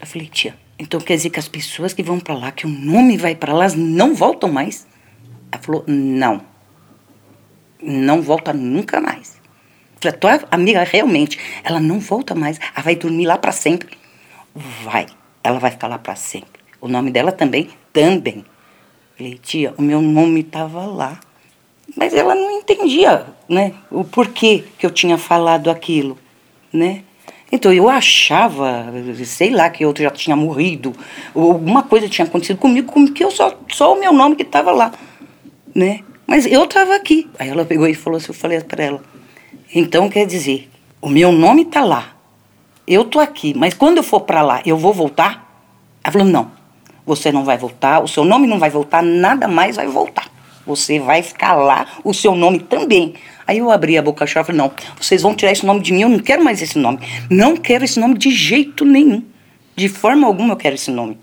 Eu 0.00 0.06
falei, 0.06 0.26
tia, 0.26 0.54
então 0.78 1.00
quer 1.00 1.14
dizer 1.14 1.30
que 1.30 1.38
as 1.38 1.46
pessoas 1.46 1.94
que 1.94 2.02
vão 2.02 2.18
para 2.18 2.34
lá, 2.34 2.50
que 2.50 2.66
o 2.66 2.68
nome 2.68 3.16
vai 3.16 3.36
para 3.36 3.54
lá, 3.54 3.68
não 3.68 4.14
voltam 4.14 4.50
mais? 4.50 4.84
Ela 5.52 5.62
falou, 5.62 5.84
não. 5.86 6.44
Não 7.80 8.20
volta 8.20 8.52
nunca 8.52 9.00
mais. 9.00 9.40
Falei, 10.00 10.18
tua 10.18 10.40
amiga 10.50 10.82
realmente, 10.82 11.38
ela 11.62 11.78
não 11.78 12.00
volta 12.00 12.34
mais, 12.34 12.58
ela 12.58 12.82
vai 12.82 12.96
dormir 12.96 13.26
lá 13.26 13.38
para 13.38 13.52
sempre. 13.52 13.96
Vai, 14.82 15.06
ela 15.44 15.60
vai 15.60 15.70
ficar 15.70 15.86
lá 15.86 15.98
para 15.98 16.16
sempre. 16.16 16.60
O 16.80 16.88
nome 16.88 17.12
dela 17.12 17.30
também, 17.30 17.70
também. 17.92 18.44
Tia, 19.42 19.74
o 19.78 19.82
meu 19.82 20.00
nome 20.00 20.40
estava 20.40 20.84
lá. 20.86 21.18
Mas 21.96 22.14
ela 22.14 22.34
não 22.34 22.50
entendia, 22.50 23.26
né, 23.48 23.74
o 23.90 24.02
porquê 24.02 24.64
que 24.78 24.86
eu 24.86 24.90
tinha 24.90 25.18
falado 25.18 25.70
aquilo, 25.70 26.16
né? 26.72 27.02
Então 27.50 27.70
eu 27.70 27.88
achava, 27.88 28.86
sei 29.26 29.50
lá, 29.50 29.68
que 29.68 29.84
eu 29.84 29.92
já 29.94 30.10
tinha 30.10 30.34
morrido, 30.34 30.94
ou 31.34 31.52
alguma 31.52 31.82
coisa 31.82 32.08
tinha 32.08 32.26
acontecido 32.26 32.56
comigo, 32.56 32.90
como 32.90 33.12
que 33.12 33.22
eu 33.22 33.30
só, 33.30 33.54
só 33.70 33.92
o 33.92 34.00
meu 34.00 34.10
nome 34.10 34.36
que 34.36 34.42
estava 34.42 34.72
lá, 34.72 34.90
né? 35.74 36.00
Mas 36.26 36.46
eu 36.46 36.64
estava 36.64 36.94
aqui. 36.94 37.28
Aí 37.38 37.50
ela 37.50 37.64
pegou 37.64 37.86
e 37.86 37.94
falou 37.94 38.16
assim, 38.16 38.28
eu 38.28 38.34
falei 38.34 38.58
para 38.60 38.82
ela, 38.82 39.02
então 39.74 40.08
quer 40.08 40.26
dizer, 40.26 40.70
o 41.00 41.10
meu 41.10 41.30
nome 41.30 41.62
está 41.62 41.84
lá. 41.84 42.16
Eu 42.86 43.04
tô 43.04 43.20
aqui, 43.20 43.52
mas 43.54 43.74
quando 43.74 43.98
eu 43.98 44.02
for 44.02 44.20
para 44.20 44.40
lá, 44.40 44.62
eu 44.64 44.76
vou 44.78 44.92
voltar? 44.94 45.52
Ela 46.02 46.12
falou: 46.12 46.26
"Não. 46.26 46.61
Você 47.04 47.32
não 47.32 47.44
vai 47.44 47.58
voltar, 47.58 48.02
o 48.02 48.08
seu 48.08 48.24
nome 48.24 48.46
não 48.46 48.58
vai 48.58 48.70
voltar, 48.70 49.02
nada 49.02 49.48
mais 49.48 49.76
vai 49.76 49.86
voltar. 49.86 50.30
Você 50.66 51.00
vai 51.00 51.22
ficar 51.22 51.54
lá, 51.54 51.86
o 52.04 52.14
seu 52.14 52.34
nome 52.34 52.60
também." 52.60 53.14
Aí 53.46 53.58
eu 53.58 53.70
abri 53.70 53.98
a 53.98 54.02
boca 54.02 54.24
e 54.24 54.28
falei: 54.28 54.56
"Não, 54.56 54.70
vocês 55.00 55.22
vão 55.22 55.34
tirar 55.34 55.52
esse 55.52 55.66
nome 55.66 55.80
de 55.80 55.92
mim, 55.92 56.02
eu 56.02 56.08
não 56.08 56.18
quero 56.18 56.44
mais 56.44 56.62
esse 56.62 56.78
nome. 56.78 57.00
Não 57.28 57.56
quero 57.56 57.84
esse 57.84 57.98
nome 57.98 58.16
de 58.16 58.30
jeito 58.30 58.84
nenhum. 58.84 59.22
De 59.74 59.88
forma 59.88 60.26
alguma 60.26 60.52
eu 60.52 60.56
quero 60.56 60.74
esse 60.74 60.90
nome." 60.90 61.18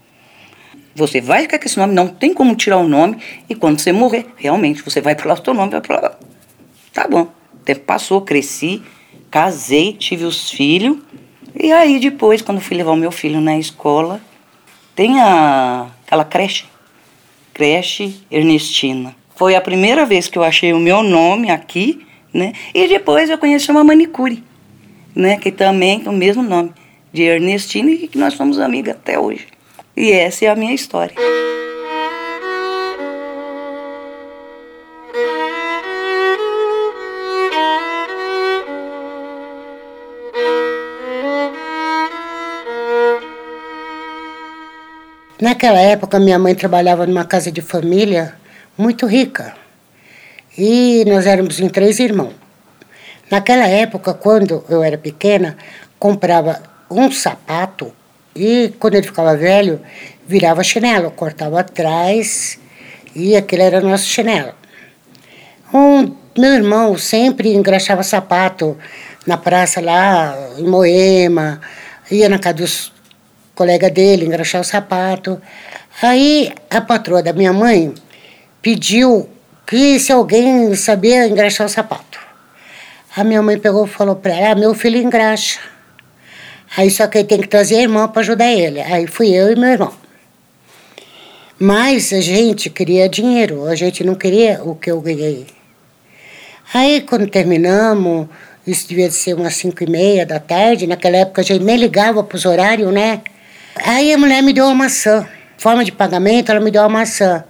Você 0.96 1.22
vai 1.22 1.44
ficar 1.44 1.60
com 1.60 1.66
esse 1.66 1.78
nome, 1.78 1.94
não 1.94 2.08
tem 2.08 2.34
como 2.34 2.56
tirar 2.56 2.78
o 2.78 2.88
nome, 2.88 3.18
e 3.48 3.56
quando 3.56 3.80
você 3.80 3.94
morrer, 3.94 4.26
realmente, 4.36 4.84
você 4.84 5.00
vai 5.00 5.16
para 5.16 5.34
o 5.34 5.44
seu 5.44 5.54
nome 5.54 5.72
vai 5.72 5.80
para 5.80 6.02
lá. 6.02 6.12
Tá 6.92 7.08
bom 7.08 7.40
tempo 7.70 7.82
passou, 7.82 8.22
cresci, 8.22 8.82
casei, 9.30 9.94
tive 9.94 10.26
os 10.26 10.50
filhos. 10.50 10.98
E 11.56 11.72
aí 11.72 12.00
depois, 12.00 12.42
quando 12.42 12.60
fui 12.60 12.76
levar 12.76 12.92
o 12.92 12.96
meu 12.96 13.12
filho 13.12 13.40
na 13.40 13.58
escola, 13.58 14.20
tem 15.00 15.18
a, 15.22 15.88
aquela 16.06 16.26
creche, 16.26 16.66
creche 17.54 18.20
Ernestina. 18.30 19.16
Foi 19.34 19.56
a 19.56 19.62
primeira 19.62 20.06
vez 20.06 20.28
que 20.28 20.38
eu 20.38 20.44
achei 20.44 20.74
o 20.74 20.78
meu 20.78 21.02
nome 21.02 21.50
aqui, 21.50 22.06
né? 22.34 22.52
E 22.74 22.86
depois 22.86 23.30
eu 23.30 23.38
conheci 23.38 23.72
uma 23.72 23.82
manicure, 23.82 24.44
né? 25.16 25.38
Que 25.38 25.54
também 25.54 26.02
tem 26.02 26.10
o 26.10 26.12
mesmo 26.12 26.44
nome, 26.44 26.74
de 27.14 27.22
Ernestina, 27.22 27.90
e 27.92 28.10
que 28.10 28.18
nós 28.18 28.34
somos 28.34 28.60
amigas 28.60 28.94
até 28.94 29.18
hoje. 29.18 29.48
E 29.96 30.12
essa 30.12 30.44
é 30.44 30.50
a 30.50 30.56
minha 30.58 30.74
história. 30.74 31.16
Naquela 45.42 45.80
época, 45.80 46.20
minha 46.20 46.38
mãe 46.38 46.54
trabalhava 46.54 47.08
numa 47.08 47.24
casa 47.24 47.50
de 47.50 47.62
família 47.62 48.34
muito 48.78 49.06
rica. 49.06 49.56
E 50.58 51.06
nós 51.08 51.26
éramos 51.26 51.62
em 51.62 51.70
três 51.70 51.98
irmãos. 51.98 52.34
Naquela 53.32 53.66
época, 53.66 54.14
quando 54.14 54.66
eu 54.68 54.84
era 54.84 54.98
pequena, 54.98 55.56
comprava 55.98 56.62
um 56.92 57.10
sapato 57.10 57.94
e 58.36 58.74
quando 58.80 58.96
ele 58.96 59.08
ficava 59.08 59.38
velho, 59.38 59.80
virava 60.28 60.62
chinelo, 60.62 61.10
cortava 61.12 61.62
atrás 61.62 62.60
e 63.16 63.34
aquele 63.38 63.62
era 63.62 63.80
nosso 63.80 64.08
chinelo. 64.08 64.54
Um, 65.74 66.16
meu 66.38 66.54
irmão 66.54 66.98
sempre 66.98 67.56
engraxava 67.56 68.04
sapato 68.04 68.78
na 69.26 69.38
praça 69.38 69.80
lá 69.80 70.36
em 70.58 70.66
Moema, 70.66 71.62
ia 72.12 72.28
na 72.28 72.40
casa 72.40 72.56
dos 72.56 72.99
colegas 73.60 73.92
dele 73.92 74.26
engraxar 74.26 74.62
o 74.62 74.64
sapato. 74.64 75.42
Aí 76.02 76.54
a 76.70 76.80
patroa 76.80 77.22
da 77.22 77.34
minha 77.34 77.52
mãe 77.52 77.94
pediu 78.62 79.30
que 79.68 80.00
se 80.00 80.14
alguém 80.14 80.74
sabia 80.76 81.28
engraxar 81.28 81.68
o 81.68 81.70
sapato. 81.70 82.18
A 83.18 83.22
minha 83.26 83.42
mãe 83.42 83.58
pegou 83.60 83.86
e 83.86 83.90
falou 83.90 84.16
para 84.16 84.34
ela, 84.34 84.52
ah, 84.52 84.56
meu 84.56 84.74
filho 84.74 84.98
engraxa. 84.98 85.60
Aí 86.78 86.90
só 86.90 87.06
que 87.06 87.18
ele 87.18 87.28
tem 87.28 87.42
que 87.42 87.50
trazer 87.50 87.76
a 87.76 87.82
irmã 87.82 88.08
para 88.08 88.22
ajudar 88.22 88.50
ele. 88.50 88.80
Aí 88.80 89.08
fui 89.08 89.28
eu 89.28 89.52
e 89.52 89.56
meu 89.58 89.70
irmão. 89.70 89.94
Mas 91.60 92.14
a 92.14 92.22
gente 92.22 92.70
queria 92.70 93.10
dinheiro, 93.10 93.66
a 93.66 93.76
gente 93.76 94.06
não 94.06 94.16
queria 94.16 94.62
o 94.64 94.74
que 94.74 94.90
eu 94.90 95.02
ganhei. 95.02 95.48
Aí 96.74 97.02
quando 97.02 97.28
terminamos, 97.28 98.30
isso 98.66 98.88
devia 98.88 99.12
ser 99.12 99.34
umas 99.34 99.56
cinco 99.56 99.84
e 99.84 99.90
meia 99.90 100.26
da 100.26 100.40
tarde, 100.40 100.88
naquela 100.88 101.18
época 101.18 101.42
a 101.42 101.44
gente 101.44 101.66
nem 101.66 101.76
ligava 101.76 102.24
para 102.24 102.38
os 102.38 102.46
horários, 102.46 102.94
né? 102.94 103.22
Aí 103.84 104.14
a 104.14 104.18
mulher 104.18 104.42
me 104.44 104.54
deu 104.54 104.66
uma 104.66 104.76
maçã. 104.76 105.28
Forma 105.58 105.84
de 105.84 105.92
pagamento, 105.92 106.52
ela 106.52 106.60
me 106.60 106.72
deu 106.72 106.82
uma 106.82 106.90
maçã. 106.90 107.44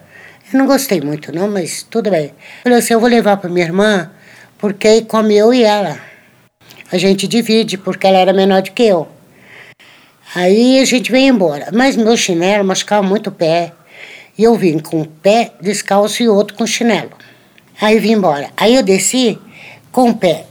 Eu 0.52 0.60
não 0.60 0.66
gostei 0.66 1.00
muito, 1.02 1.34
não, 1.34 1.48
mas 1.48 1.84
tudo 1.84 2.10
bem. 2.10 2.34
Falei 2.64 2.80
assim, 2.80 2.94
eu 2.94 3.00
vou 3.00 3.10
levar 3.10 3.38
para 3.38 3.50
minha 3.50 3.66
irmã, 3.66 4.12
porque 4.58 5.02
come 5.02 5.36
eu 5.36 5.54
e 5.54 5.64
ela. 5.64 6.00
A 6.92 6.98
gente 6.98 7.28
divide, 7.28 7.78
porque 7.78 8.08
ela 8.08 8.18
era 8.18 8.34
menor 8.34 8.62
do 8.62 8.72
que 8.72 8.84
eu. 8.84 9.08
Aí 10.34 10.80
a 10.80 10.86
gente 10.86 11.12
veio 11.12 11.34
embora. 11.34 11.70
Mas 11.72 11.96
meu 11.96 12.18
chinelo 12.18 12.64
machucava 12.64 13.06
muito 13.06 13.28
o 13.28 13.32
pé. 13.32 13.74
E 14.38 14.44
eu 14.44 14.56
vim 14.56 14.80
com 14.80 15.02
o 15.02 15.06
pé 15.06 15.52
descalço 15.62 16.24
e 16.24 16.30
outro 16.30 16.56
com 16.56 16.66
chinelo. 16.66 17.12
Aí 17.80 18.00
vim 18.00 18.14
embora. 18.14 18.50
Aí 18.58 18.76
eu 18.76 18.84
desci 18.84 19.40
com 19.92 20.10
o 20.10 20.16
pé 20.16 20.46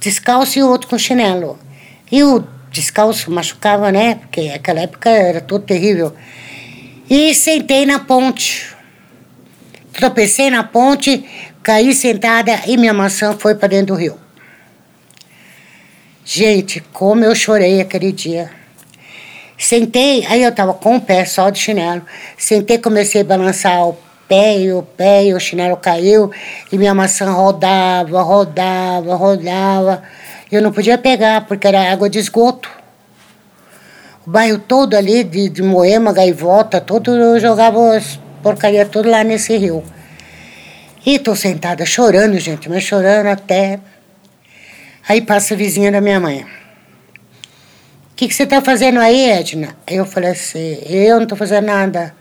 descalço 0.00 0.58
e 0.58 0.62
outro 0.62 0.88
com 0.88 0.98
chinelo. 0.98 1.58
E 2.10 2.22
o 2.22 2.44
descalço 2.70 3.30
machucava, 3.30 3.90
né? 3.90 4.16
Porque 4.16 4.52
aquela 4.54 4.80
época 4.80 5.10
era 5.10 5.40
tudo 5.40 5.64
terrível. 5.64 6.14
E 7.08 7.34
sentei 7.34 7.86
na 7.86 8.00
ponte. 8.00 8.74
Tropecei 9.92 10.50
na 10.50 10.62
ponte, 10.62 11.24
caí 11.62 11.94
sentada 11.94 12.60
e 12.66 12.76
minha 12.76 12.92
maçã 12.92 13.36
foi 13.36 13.54
para 13.54 13.68
dentro 13.68 13.94
do 13.94 13.94
rio. 13.94 14.18
Gente, 16.24 16.80
como 16.92 17.24
eu 17.24 17.34
chorei 17.34 17.80
aquele 17.80 18.12
dia. 18.12 18.50
Sentei, 19.56 20.26
aí 20.26 20.42
eu 20.42 20.52
tava 20.52 20.74
com 20.74 20.96
o 20.96 21.00
pé 21.00 21.24
só 21.24 21.48
de 21.48 21.58
chinelo. 21.58 22.02
Sentei, 22.36 22.78
comecei 22.78 23.22
a 23.22 23.24
balançar 23.24 23.88
o 23.88 23.96
pé 24.28 24.58
e 24.58 24.72
o 24.72 24.82
pé 24.82 25.26
e 25.26 25.34
o 25.34 25.40
chinelo 25.40 25.76
caiu 25.76 26.30
e 26.70 26.76
minha 26.76 26.94
maçã 26.94 27.30
rodava, 27.30 28.20
rodava, 28.22 29.14
rodava. 29.14 30.02
Eu 30.50 30.62
não 30.62 30.72
podia 30.72 30.96
pegar 30.96 31.46
porque 31.46 31.66
era 31.66 31.92
água 31.92 32.08
de 32.08 32.18
esgoto. 32.18 32.70
O 34.26 34.30
bairro 34.30 34.58
todo 34.58 34.94
ali 34.94 35.24
de, 35.24 35.48
de 35.48 35.62
Moema, 35.62 36.12
Gaivota, 36.12 36.80
todo 36.80 37.14
eu 37.14 37.38
jogava 37.40 37.96
as 37.96 38.18
porcaria 38.46 38.86
tudo 38.86 39.10
lá 39.10 39.24
nesse 39.24 39.56
rio. 39.56 39.82
E 41.04 41.18
tô 41.18 41.34
sentada 41.34 41.84
chorando, 41.84 42.38
gente, 42.38 42.68
mas 42.68 42.84
chorando 42.84 43.26
até. 43.26 43.80
Aí 45.08 45.20
passa 45.20 45.54
a 45.54 45.56
vizinha 45.56 45.90
da 45.90 46.00
minha 46.00 46.20
mãe. 46.20 46.42
O 48.12 48.14
que, 48.14 48.32
você 48.32 48.44
está 48.44 48.62
fazendo 48.62 49.00
aí, 49.00 49.30
Edna? 49.30 49.76
Eu 49.86 50.06
falei 50.06 50.30
assim, 50.30 50.78
eu 50.86 51.16
não 51.16 51.24
estou 51.24 51.36
fazendo 51.36 51.66
nada. 51.66 52.14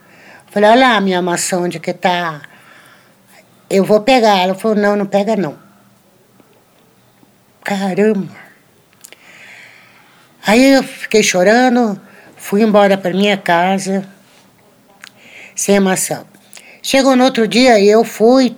Falei, 0.47 0.69
olha 0.71 0.79
lá 0.79 0.95
a 0.97 1.01
minha 1.01 1.21
maçã 1.21 1.59
onde 1.59 1.79
que 1.79 1.93
tá. 1.93 2.41
Eu 3.69 3.83
vou 3.83 4.01
pegar. 4.01 4.37
Ela 4.39 4.55
falou, 4.55 4.75
não, 4.75 4.95
não 4.95 5.05
pega 5.05 5.35
não. 5.35 5.64
Caramba. 7.65 8.29
Aí 10.45 10.73
eu 10.73 10.83
fiquei 10.83 11.23
chorando, 11.23 11.99
fui 12.37 12.61
embora 12.61 12.95
para 12.95 13.09
minha 13.09 13.35
casa, 13.35 14.07
sem 15.55 15.79
maçã. 15.79 16.27
Chegou 16.83 17.15
no 17.15 17.23
outro 17.23 17.47
dia 17.47 17.79
e 17.79 17.89
eu 17.89 18.03
fui 18.03 18.55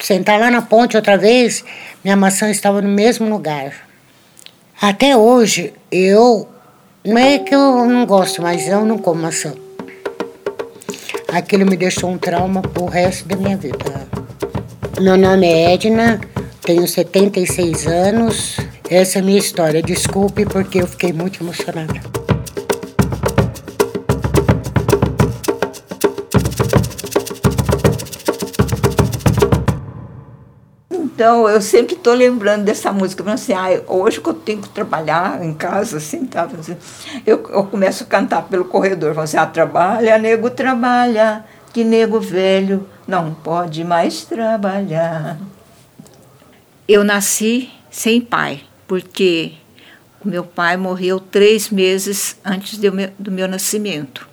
sentar 0.00 0.40
lá 0.40 0.50
na 0.50 0.62
ponte 0.62 0.96
outra 0.96 1.16
vez, 1.16 1.64
minha 2.02 2.16
maçã 2.16 2.50
estava 2.50 2.82
no 2.82 2.88
mesmo 2.88 3.30
lugar. 3.30 3.72
Até 4.82 5.16
hoje, 5.16 5.72
eu. 5.88 6.48
Não 7.04 7.16
é 7.16 7.38
que 7.38 7.54
eu 7.54 7.86
não 7.86 8.04
gosto, 8.04 8.42
mas 8.42 8.66
eu 8.66 8.84
não 8.84 8.98
como 8.98 9.22
maçã. 9.22 9.54
Aquilo 11.32 11.64
me 11.64 11.76
deixou 11.76 12.10
um 12.10 12.18
trauma 12.18 12.62
pro 12.62 12.86
resto 12.86 13.28
da 13.28 13.36
minha 13.36 13.56
vida. 13.56 14.08
Meu 15.00 15.16
nome 15.16 15.46
é 15.46 15.74
Edna, 15.74 16.20
tenho 16.64 16.88
76 16.88 17.86
anos. 17.86 18.56
Essa 18.88 19.18
é 19.18 19.22
a 19.22 19.24
minha 19.24 19.38
história. 19.38 19.82
Desculpe 19.82 20.46
porque 20.46 20.80
eu 20.80 20.86
fiquei 20.86 21.12
muito 21.12 21.42
emocionada. 21.42 21.92
Então, 30.90 31.48
eu 31.48 31.60
sempre 31.60 31.94
estou 31.94 32.12
lembrando 32.12 32.64
dessa 32.64 32.92
música, 32.92 33.22
falando 33.22 33.38
assim, 33.38 33.52
ah, 33.52 33.80
hoje 33.86 34.20
que 34.20 34.28
eu 34.28 34.34
tenho 34.34 34.60
que 34.60 34.68
trabalhar 34.68 35.42
em 35.44 35.54
casa, 35.54 35.98
assim, 35.98 36.26
tá? 36.26 36.48
Eu, 37.24 37.48
eu 37.50 37.64
começo 37.64 38.02
a 38.02 38.06
cantar 38.06 38.42
pelo 38.42 38.64
corredor, 38.64 39.14
falando 39.14 39.24
assim, 39.24 39.36
ah, 39.36 39.46
trabalha, 39.46 40.18
nego, 40.18 40.50
trabalha, 40.50 41.44
que 41.72 41.84
nego 41.84 42.20
velho 42.20 42.88
não 43.06 43.32
pode 43.32 43.84
mais 43.84 44.24
trabalhar. 44.24 45.38
Eu 46.86 47.02
nasci 47.02 47.70
sem 47.90 48.20
pai, 48.20 48.60
porque 48.86 49.52
o 50.22 50.28
meu 50.28 50.44
pai 50.44 50.76
morreu 50.76 51.18
três 51.18 51.70
meses 51.70 52.36
antes 52.44 52.76
do 52.76 52.92
meu, 52.92 53.10
do 53.18 53.32
meu 53.32 53.48
nascimento. 53.48 54.28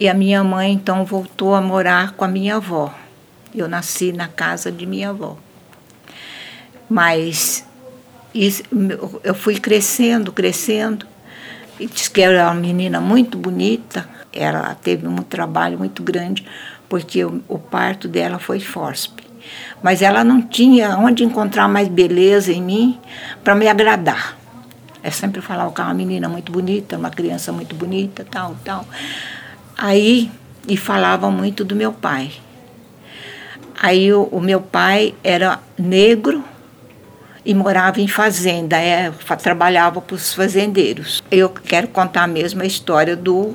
E 0.00 0.08
a 0.08 0.14
minha 0.14 0.42
mãe, 0.42 0.72
então, 0.72 1.04
voltou 1.04 1.54
a 1.54 1.60
morar 1.60 2.14
com 2.14 2.24
a 2.24 2.28
minha 2.28 2.56
avó. 2.56 2.92
Eu 3.54 3.68
nasci 3.68 4.10
na 4.10 4.26
casa 4.26 4.72
de 4.72 4.84
minha 4.84 5.10
avó. 5.10 5.38
Mas 6.90 7.64
isso, 8.34 8.64
eu 9.22 9.34
fui 9.34 9.60
crescendo, 9.60 10.32
crescendo. 10.32 11.06
E 11.78 11.86
disse 11.86 12.10
que 12.10 12.20
era 12.20 12.46
uma 12.46 12.54
menina 12.54 13.00
muito 13.00 13.38
bonita. 13.38 14.08
Ela 14.32 14.74
teve 14.74 15.06
um 15.06 15.16
trabalho 15.18 15.78
muito 15.78 16.02
grande, 16.02 16.44
porque 16.88 17.24
o, 17.24 17.44
o 17.46 17.60
parto 17.60 18.08
dela 18.08 18.40
foi 18.40 18.58
FOSP. 18.58 19.25
Mas 19.82 20.02
ela 20.02 20.24
não 20.24 20.40
tinha 20.42 20.96
onde 20.96 21.24
encontrar 21.24 21.68
mais 21.68 21.88
beleza 21.88 22.52
em 22.52 22.62
mim 22.62 23.00
para 23.44 23.54
me 23.54 23.68
agradar. 23.68 24.36
Eu 25.02 25.12
sempre 25.12 25.40
falava 25.40 25.70
que 25.72 25.80
era 25.80 25.88
uma 25.88 25.94
menina 25.94 26.28
muito 26.28 26.50
bonita, 26.50 26.96
uma 26.96 27.10
criança 27.10 27.52
muito 27.52 27.76
bonita, 27.76 28.26
tal, 28.28 28.56
tal. 28.64 28.84
Aí, 29.78 30.30
e 30.66 30.76
falava 30.76 31.30
muito 31.30 31.64
do 31.64 31.76
meu 31.76 31.92
pai. 31.92 32.32
Aí 33.80 34.12
o, 34.12 34.24
o 34.24 34.40
meu 34.40 34.60
pai 34.60 35.14
era 35.22 35.60
negro 35.78 36.42
e 37.44 37.54
morava 37.54 38.00
em 38.00 38.08
fazenda, 38.08 38.76
é, 38.76 39.12
trabalhava 39.40 40.00
para 40.00 40.16
os 40.16 40.34
fazendeiros. 40.34 41.22
Eu 41.30 41.50
quero 41.50 41.86
contar 41.86 42.26
mesmo 42.26 42.62
a 42.62 42.66
história 42.66 43.14
do, 43.14 43.54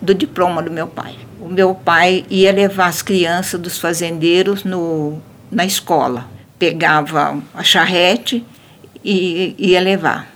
do 0.00 0.14
diploma 0.14 0.62
do 0.62 0.70
meu 0.70 0.86
pai. 0.86 1.14
O 1.40 1.48
meu 1.48 1.74
pai 1.74 2.24
ia 2.30 2.52
levar 2.52 2.86
as 2.86 3.02
crianças 3.02 3.60
dos 3.60 3.78
fazendeiros 3.78 4.64
no, 4.64 5.20
na 5.50 5.64
escola. 5.64 6.28
Pegava 6.58 7.42
a 7.54 7.62
charrete 7.62 8.44
e 9.04 9.54
ia 9.58 9.80
levar. 9.80 10.32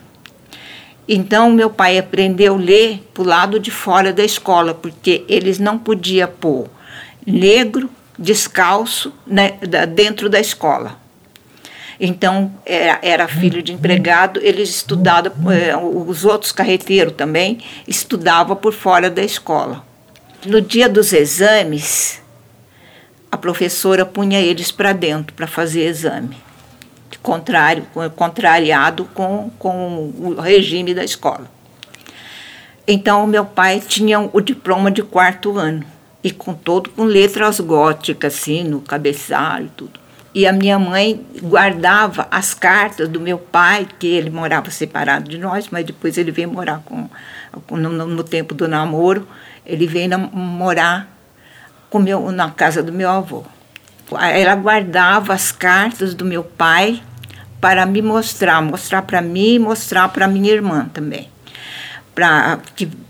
Então, 1.09 1.50
meu 1.50 1.71
pai 1.71 1.97
aprendeu 1.97 2.55
a 2.55 2.59
ler 2.59 3.02
para 3.14 3.23
o 3.23 3.26
lado 3.26 3.59
de 3.59 3.71
fora 3.71 4.12
da 4.12 4.23
escola, 4.23 4.75
porque 4.75 5.25
eles 5.26 5.59
não 5.59 5.78
podiam 5.78 6.28
pôr 6.28 6.69
negro, 7.26 7.88
descalço 8.19 9.12
né, 9.26 9.52
dentro 9.95 10.28
da 10.28 10.38
escola. 10.38 10.99
Então, 11.99 12.52
era, 12.64 12.99
era 13.02 13.28
filho 13.28 13.62
de 13.62 13.73
empregado, 13.73 14.38
eles 14.43 14.69
estudavam, 14.69 15.50
eh, 15.50 15.75
os 15.76 16.25
outros 16.25 16.52
carreteiros 16.52 17.14
também 17.14 17.59
estudavam 17.88 18.55
por 18.55 18.73
fora 18.73 19.11
da 19.11 19.23
escola. 19.23 19.88
No 20.47 20.61
dia 20.61 20.88
dos 20.88 21.12
exames, 21.12 22.23
a 23.30 23.37
professora 23.37 24.07
punha 24.07 24.40
eles 24.40 24.71
para 24.71 24.92
dentro 24.92 25.35
para 25.35 25.49
fazer 25.49 25.85
exame, 25.85 26.37
contrário, 27.21 27.85
contrariado 28.14 29.04
com, 29.07 29.50
com 29.59 30.12
o 30.16 30.40
regime 30.40 30.95
da 30.95 31.04
escola. 31.04 31.50
Então, 32.87 33.26
meu 33.26 33.45
pai 33.45 33.83
tinha 33.87 34.30
o 34.33 34.40
diploma 34.40 34.90
de 34.90 35.02
quarto 35.02 35.59
ano, 35.59 35.85
e 36.23 36.30
com 36.30 36.54
todo 36.54 36.90
com 36.90 37.04
letras 37.04 37.59
góticas, 37.61 38.35
assim, 38.35 38.64
no 38.64 38.80
cabeçalho 38.80 39.71
tudo. 39.76 39.99
E 40.38 40.47
a 40.47 40.52
minha 40.52 40.78
mãe 40.78 41.26
guardava 41.42 42.28
as 42.30 42.54
cartas 42.54 43.09
do 43.09 43.18
meu 43.18 43.38
pai, 43.38 43.88
que 43.99 44.07
ele 44.07 44.30
morava 44.30 44.71
separado 44.71 45.28
de 45.28 45.37
nós, 45.37 45.66
mas 45.68 45.85
depois 45.85 46.16
ele 46.16 46.30
veio 46.30 46.49
morar 46.49 46.80
com, 46.85 47.09
no, 47.73 48.07
no 48.07 48.23
tempo 48.23 48.54
do 48.54 48.68
namoro, 48.68 49.26
ele 49.66 49.85
veio 49.85 50.09
na, 50.09 50.16
morar 50.16 51.09
com 51.90 51.99
meu, 51.99 52.30
na 52.30 52.52
casa 52.52 52.85
do 52.85 52.92
meu 52.92 53.11
avô. 53.11 53.42
Ela 54.33 54.54
guardava 54.54 55.35
as 55.35 55.50
cartas 55.50 56.14
do 56.14 56.25
meu 56.25 56.45
pai 56.45 57.02
para 57.61 57.85
me 57.85 58.00
mostrar, 58.00 58.62
mostrar 58.62 59.02
para 59.02 59.21
mim 59.21 59.54
e 59.54 59.59
mostrar 59.59 60.09
para 60.09 60.28
minha 60.28 60.52
irmã 60.52 60.88
também 60.95 61.28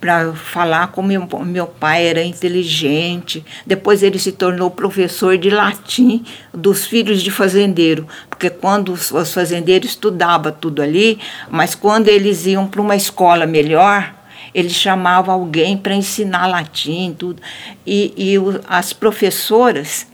para 0.00 0.34
falar 0.34 0.88
como 0.88 1.08
meu, 1.08 1.26
meu 1.44 1.66
pai 1.66 2.06
era 2.06 2.22
inteligente. 2.22 3.42
Depois 3.66 4.02
ele 4.02 4.18
se 4.18 4.32
tornou 4.32 4.70
professor 4.70 5.38
de 5.38 5.48
latim 5.48 6.22
dos 6.52 6.84
filhos 6.84 7.22
de 7.22 7.30
fazendeiro, 7.30 8.06
porque 8.28 8.50
quando 8.50 8.92
os, 8.92 9.10
os 9.10 9.32
fazendeiros 9.32 9.90
estudavam 9.90 10.52
tudo 10.52 10.82
ali, 10.82 11.18
mas 11.48 11.74
quando 11.74 12.08
eles 12.08 12.44
iam 12.44 12.66
para 12.66 12.82
uma 12.82 12.96
escola 12.96 13.46
melhor, 13.46 14.14
ele 14.54 14.70
chamava 14.70 15.32
alguém 15.32 15.76
para 15.76 15.94
ensinar 15.94 16.46
latim 16.46 17.14
tudo 17.18 17.40
e, 17.86 18.12
e 18.16 18.34
as 18.68 18.92
professoras 18.92 20.06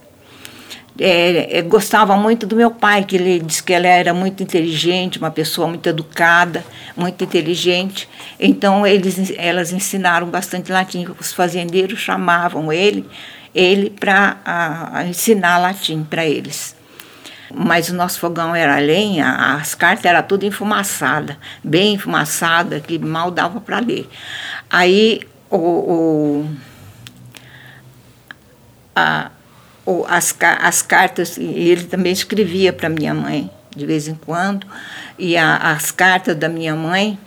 é, 0.99 1.59
é, 1.59 1.63
gostava 1.63 2.17
muito 2.17 2.47
do 2.47 2.55
meu 2.55 2.71
pai, 2.71 3.05
que 3.05 3.17
ele 3.17 3.41
disse 3.41 3.63
que 3.63 3.73
ela 3.73 3.87
era 3.87 4.15
muito 4.15 4.43
inteligente, 4.43 5.19
uma 5.19 5.31
pessoa 5.31 5.67
muito 5.67 5.89
educada, 5.89 6.65
muito 6.97 7.25
inteligente. 7.25 8.09
Então 8.39 8.87
eles, 8.87 9.33
elas 9.37 9.73
ensinaram 9.73 10.29
bastante 10.29 10.71
latim. 10.71 11.07
Os 11.19 11.33
fazendeiros 11.33 11.99
chamavam 11.99 12.73
ele, 12.73 13.09
ele 13.55 13.91
para 13.91 14.37
ensinar 15.09 15.59
latim 15.59 16.05
para 16.05 16.25
eles. 16.25 16.77
Mas 17.53 17.89
o 17.89 17.95
nosso 17.95 18.19
fogão 18.19 18.55
era 18.55 18.79
lenha, 18.79 19.57
as 19.57 19.75
cartas 19.75 20.05
eram 20.05 20.23
tudo 20.23 20.45
enfumaçada, 20.45 21.39
bem 21.63 21.95
enfumaçada, 21.95 22.81
que 22.81 22.99
mal 22.99 23.31
dava 23.31 23.61
para 23.61 23.79
ler. 23.81 24.09
Aí 24.71 25.21
o, 25.51 25.57
o 25.57 26.51
a, 28.95 29.31
as, 30.09 30.35
as 30.61 30.83
cartas, 30.83 31.37
e 31.37 31.43
ele 31.43 31.85
também 31.85 32.13
escrevia 32.13 32.73
para 32.73 32.89
minha 32.89 33.15
mãe 33.15 33.51
de 33.77 33.87
vez 33.87 34.07
em 34.07 34.15
quando, 34.15 34.67
e 35.19 35.37
a, 35.37 35.57
as 35.57 35.91
cartas 35.91 36.37
da 36.37 36.49
minha 36.49 36.75
mãe 36.75 37.19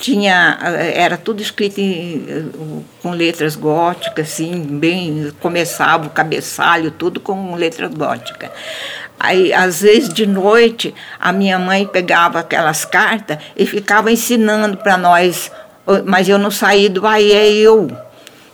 tinha 0.00 0.58
era 0.94 1.16
tudo 1.16 1.40
escrito 1.40 1.78
em, 1.78 2.52
com 3.00 3.10
letras 3.10 3.56
góticas, 3.56 4.32
assim, 4.32 4.60
bem 4.60 5.32
começava 5.40 6.06
o 6.06 6.10
cabeçalho, 6.10 6.90
tudo 6.90 7.20
com 7.20 7.54
letras 7.54 7.92
góticas. 7.94 8.50
Aí, 9.18 9.52
às 9.52 9.80
vezes 9.80 10.12
de 10.12 10.26
noite, 10.26 10.94
a 11.18 11.32
minha 11.32 11.58
mãe 11.58 11.86
pegava 11.86 12.40
aquelas 12.40 12.84
cartas 12.84 13.38
e 13.56 13.64
ficava 13.64 14.10
ensinando 14.10 14.76
para 14.76 14.98
nós, 14.98 15.50
mas 16.04 16.28
eu 16.28 16.38
não 16.38 16.50
saí 16.50 16.88
do 16.88 17.06
aí 17.06 17.32
é 17.32 17.52
eu. 17.52 17.88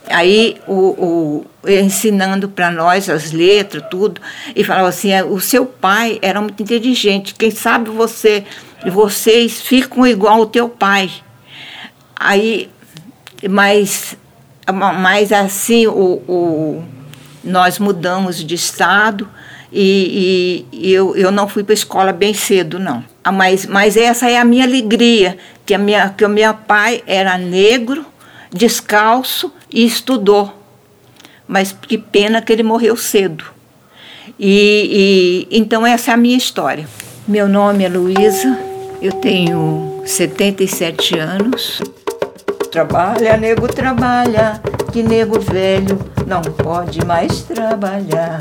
Aí 0.07 0.57
o, 0.67 1.45
o 1.63 1.69
ensinando 1.69 2.49
para 2.49 2.71
nós 2.71 3.09
as 3.09 3.31
letras, 3.31 3.83
tudo, 3.89 4.19
e 4.55 4.63
falava 4.63 4.89
assim: 4.89 5.11
é, 5.11 5.23
o 5.23 5.39
seu 5.39 5.65
pai 5.65 6.19
era 6.21 6.41
muito 6.41 6.61
inteligente, 6.61 7.35
quem 7.35 7.51
sabe 7.51 7.89
você, 7.89 8.43
vocês 8.89 9.61
ficam 9.61 10.05
igual 10.05 10.39
ao 10.39 10.45
teu 10.45 10.67
pai. 10.67 11.11
Aí, 12.15 12.69
mas, 13.49 14.17
mas 14.99 15.31
assim, 15.31 15.87
o, 15.87 16.21
o, 16.27 16.83
nós 17.43 17.79
mudamos 17.79 18.43
de 18.43 18.55
estado 18.55 19.27
e, 19.71 20.65
e, 20.71 20.91
eu, 20.91 21.15
eu 21.15 21.31
não 21.31 21.47
fui 21.47 21.63
para 21.63 21.73
a 21.73 21.75
escola 21.75 22.11
bem 22.11 22.33
cedo, 22.33 22.77
não. 22.77 23.03
Ah, 23.23 23.31
mas, 23.31 23.65
mas 23.65 23.95
essa 23.95 24.29
é 24.29 24.37
a 24.37 24.43
minha 24.43 24.65
alegria, 24.65 25.37
que, 25.65 25.73
a 25.73 25.77
minha, 25.77 26.09
que 26.09 26.25
o 26.25 26.29
meu 26.29 26.53
pai 26.53 27.01
era 27.07 27.37
negro, 27.37 28.05
descalço 28.51 29.51
e 29.71 29.85
estudou. 29.85 30.53
Mas 31.47 31.71
que 31.71 31.97
pena 31.97 32.41
que 32.41 32.51
ele 32.51 32.63
morreu 32.63 32.95
cedo. 32.95 33.45
E, 34.39 35.47
e 35.51 35.57
então 35.57 35.85
essa 35.85 36.11
é 36.11 36.13
a 36.13 36.17
minha 36.17 36.37
história. 36.37 36.87
Meu 37.27 37.47
nome 37.47 37.83
é 37.83 37.89
Luísa, 37.89 38.57
eu 39.01 39.13
tenho 39.13 40.01
77 40.05 41.17
anos. 41.17 41.81
Trabalha, 42.71 43.37
nego, 43.37 43.67
trabalha, 43.67 44.61
que 44.91 45.03
nego 45.03 45.39
velho 45.39 45.99
não 46.25 46.41
pode 46.41 47.05
mais 47.05 47.41
trabalhar. 47.43 48.39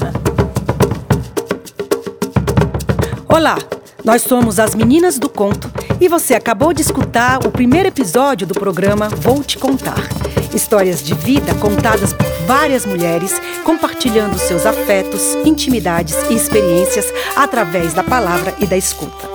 Olá, 3.29 3.59
nós 4.05 4.23
somos 4.23 4.59
as 4.59 4.75
Meninas 4.75 5.19
do 5.19 5.29
Conto 5.29 5.70
e 6.01 6.09
você 6.09 6.35
acabou 6.35 6.73
de 6.73 6.81
escutar 6.81 7.47
o 7.47 7.51
primeiro 7.51 7.89
episódio 7.89 8.47
do 8.47 8.55
programa 8.55 9.09
Vou 9.09 9.45
Te 9.45 9.59
Contar. 9.59 10.09
Histórias 10.55 11.03
de 11.03 11.15
vida 11.15 11.55
contadas 11.57 12.13
por 12.13 12.27
várias 12.47 12.87
mulheres, 12.87 13.41
compartilhando 13.65 14.39
seus 14.39 14.65
afetos, 14.65 15.35
intimidades 15.45 16.17
e 16.31 16.35
experiências 16.35 17.13
através 17.37 17.93
da 17.93 18.03
palavra 18.03 18.55
e 18.59 18.67
da 18.67 18.77
escuta. 18.77 19.29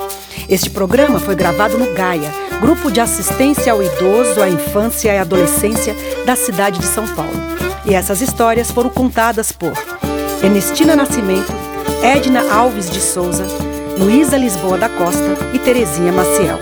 Este 0.49 0.69
programa 0.69 1.19
foi 1.19 1.36
gravado 1.36 1.78
no 1.78 1.93
Gaia, 1.93 2.32
Grupo 2.60 2.91
de 2.91 2.99
Assistência 2.99 3.71
ao 3.71 3.84
Idoso, 3.84 4.41
à 4.41 4.49
Infância 4.49 5.13
e 5.13 5.17
à 5.17 5.21
Adolescência 5.21 5.95
da 6.25 6.36
cidade 6.36 6.80
de 6.80 6.86
São 6.86 7.08
Paulo. 7.08 7.32
E 7.86 7.93
essas 7.93 8.21
histórias 8.21 8.71
foram 8.71 8.89
contadas 8.89 9.51
por 9.51 9.73
Ernestina 10.43 10.95
Nascimento, 10.95 11.54
Edna 12.01 12.51
Alves 12.51 12.89
de 12.89 12.99
Souza, 12.99 13.45
Luísa 13.97 14.38
Lisboa 14.38 14.77
da 14.77 14.89
Costa 14.89 15.38
e 15.53 15.60
Terezinha 15.60 16.12
Maciel. 16.12 16.60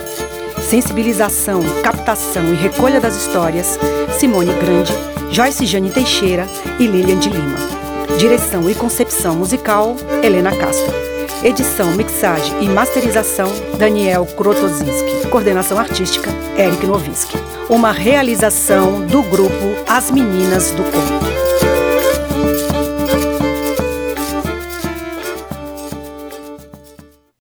Sensibilização, 0.69 1.61
captação 1.81 2.43
e 2.53 2.55
recolha 2.55 3.01
das 3.01 3.15
histórias, 3.15 3.79
Simone 4.19 4.53
Grande, 4.53 4.93
Joyce 5.31 5.65
Jane 5.65 5.89
Teixeira 5.89 6.47
e 6.79 6.85
Lilian 6.85 7.17
de 7.17 7.29
Lima. 7.29 7.57
Direção 8.19 8.69
e 8.69 8.75
concepção 8.75 9.35
musical, 9.35 9.95
Helena 10.23 10.55
Castro. 10.55 10.93
Edição, 11.43 11.91
mixagem 11.95 12.63
e 12.63 12.69
masterização, 12.69 13.51
Daniel 13.77 14.25
Krotozinski. 14.25 15.27
Coordenação 15.29 15.77
artística, 15.77 16.29
Eric 16.57 16.85
Noviski. 16.85 17.37
Uma 17.67 17.91
realização 17.91 19.01
do 19.01 19.23
grupo 19.23 19.75
As 19.87 20.11
Meninas 20.11 20.71
do 20.71 20.83
Conto. 20.83 21.42